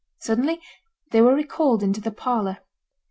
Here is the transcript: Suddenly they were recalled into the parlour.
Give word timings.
Suddenly 0.17 0.59
they 1.11 1.21
were 1.21 1.35
recalled 1.35 1.83
into 1.83 2.01
the 2.01 2.09
parlour. 2.09 2.57